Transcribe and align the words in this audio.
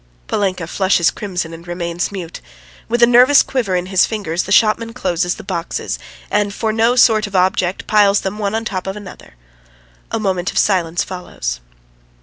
Polinka 0.25 0.65
flushes 0.65 1.11
crimson 1.11 1.53
and 1.53 1.67
remains 1.67 2.11
mute. 2.11 2.41
With 2.89 3.03
a 3.03 3.05
nervous 3.05 3.43
quiver 3.43 3.75
in 3.75 3.85
his 3.85 4.07
fingers 4.07 4.41
the 4.45 4.51
shopman 4.51 4.93
closes 4.93 5.35
the 5.35 5.43
boxes, 5.43 5.99
and 6.31 6.51
for 6.51 6.73
no 6.73 6.95
sort 6.95 7.27
of 7.27 7.35
object 7.35 7.85
piles 7.85 8.21
them 8.21 8.39
one 8.39 8.55
on 8.55 8.63
the 8.63 8.69
top 8.71 8.87
of 8.87 8.95
another. 8.95 9.35
A 10.09 10.19
moment 10.19 10.49
of 10.51 10.57
silence 10.57 11.03
follows. 11.03 11.59